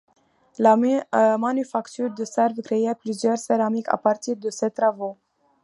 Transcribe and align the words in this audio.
La 0.57 0.77
Manufacture 1.37 2.09
de 2.09 2.25
Sèvres 2.25 2.63
crée 2.63 2.85
plusieurs 2.95 3.37
céramiques 3.37 3.85
à 3.89 3.97
partir 3.99 4.35
de 4.35 4.49
ses 4.49 4.71
travaux. 4.71 5.19